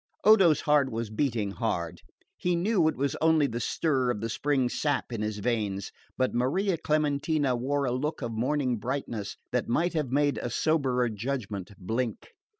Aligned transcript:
Odo's 0.23 0.61
heart 0.61 0.89
was 0.91 1.11
beating 1.11 1.51
hard. 1.51 2.01
He 2.35 2.55
knew 2.55 2.87
it 2.87 2.97
was 2.97 3.15
only 3.21 3.45
the 3.45 3.59
stir 3.59 4.09
of 4.09 4.19
the 4.19 4.29
spring 4.31 4.67
sap 4.67 5.13
in 5.13 5.21
his 5.21 5.37
veins, 5.37 5.91
but 6.17 6.33
Maria 6.33 6.75
Clementina 6.75 7.55
wore 7.55 7.85
a 7.85 7.91
look 7.91 8.23
of 8.23 8.31
morning 8.31 8.77
brightness 8.79 9.37
that 9.51 9.67
might 9.69 9.93
have 9.93 10.09
made 10.11 10.39
a 10.39 10.49
soberer 10.49 11.07
judgment 11.07 11.73
blink. 11.77 12.31